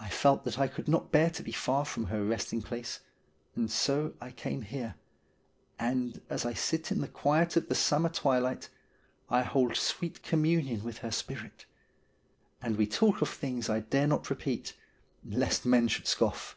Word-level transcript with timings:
I 0.00 0.08
felt 0.08 0.44
that 0.46 0.58
I 0.58 0.66
could 0.68 0.88
not 0.88 1.12
bear 1.12 1.28
to 1.28 1.42
be 1.42 1.52
far 1.52 1.84
from 1.84 2.06
her 2.06 2.24
resting 2.24 2.62
place, 2.62 3.00
and 3.54 3.70
so 3.70 4.14
I 4.22 4.30
came 4.30 4.62
here, 4.62 4.94
and 5.78 6.22
as 6.30 6.46
I 6.46 6.54
sit 6.54 6.90
in 6.90 7.02
the 7.02 7.08
quiet 7.08 7.54
of 7.58 7.68
the 7.68 7.74
summer 7.74 8.08
twilight, 8.08 8.70
I 9.28 9.42
hold 9.42 9.76
sweet 9.76 10.22
communion 10.22 10.82
with 10.82 10.96
her 11.04 11.10
spirit; 11.10 11.66
and 12.62 12.78
we 12.78 12.86
talk 12.86 13.20
of 13.20 13.28
things 13.28 13.68
I 13.68 13.80
dare 13.80 14.06
not 14.06 14.30
repeat, 14.30 14.72
lest 15.22 15.66
men 15.66 15.88
should 15.88 16.06
scoff. 16.06 16.56